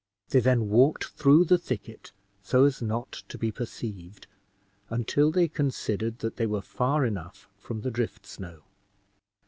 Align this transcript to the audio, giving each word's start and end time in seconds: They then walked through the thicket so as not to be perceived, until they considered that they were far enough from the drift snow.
They 0.29 0.39
then 0.39 0.67
walked 0.67 1.09
through 1.09 1.45
the 1.45 1.59
thicket 1.59 2.11
so 2.41 2.63
as 2.65 2.81
not 2.81 3.11
to 3.29 3.37
be 3.37 3.51
perceived, 3.51 4.25
until 4.89 5.29
they 5.29 5.47
considered 5.47 6.17
that 6.25 6.37
they 6.37 6.47
were 6.47 6.63
far 6.63 7.05
enough 7.05 7.47
from 7.59 7.81
the 7.81 7.91
drift 7.91 8.25
snow. 8.25 8.63